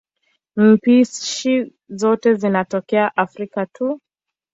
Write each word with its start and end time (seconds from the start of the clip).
Spishi 0.55 1.71
zote 1.89 2.33
zinatokea 2.33 3.17
Afrika 3.17 3.65
tu. 3.65 4.01